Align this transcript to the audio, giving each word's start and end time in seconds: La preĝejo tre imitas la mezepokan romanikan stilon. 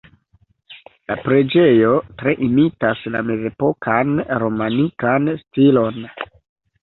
La 1.09 1.17
preĝejo 1.25 1.91
tre 2.21 2.31
imitas 2.45 3.03
la 3.15 3.21
mezepokan 3.27 4.15
romanikan 4.45 5.29
stilon. 5.45 6.01